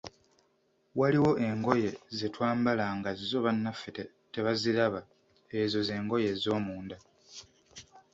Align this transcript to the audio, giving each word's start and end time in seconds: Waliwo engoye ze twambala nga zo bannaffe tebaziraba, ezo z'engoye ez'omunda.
Waliwo 0.99 1.31
engoye 1.47 1.89
ze 2.17 2.27
twambala 2.33 2.85
nga 2.97 3.11
zo 3.27 3.37
bannaffe 3.45 3.89
tebaziraba, 4.33 5.01
ezo 5.59 5.79
z'engoye 5.87 6.27
ez'omunda. 6.35 6.97